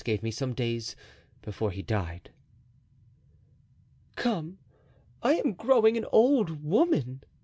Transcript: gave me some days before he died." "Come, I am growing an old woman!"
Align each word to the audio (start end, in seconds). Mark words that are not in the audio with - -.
gave 0.03 0.23
me 0.23 0.31
some 0.31 0.53
days 0.55 0.95
before 1.43 1.69
he 1.69 1.83
died." 1.83 2.31
"Come, 4.15 4.57
I 5.21 5.33
am 5.35 5.53
growing 5.53 5.95
an 5.95 6.07
old 6.11 6.63
woman!" 6.63 7.23